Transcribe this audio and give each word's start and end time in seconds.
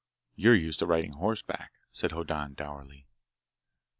"You're 0.35 0.55
used 0.55 0.79
to 0.79 0.87
riding 0.87 1.11
horseback," 1.11 1.73
said 1.91 2.11
Hoddan 2.11 2.55
dourly. 2.55 3.05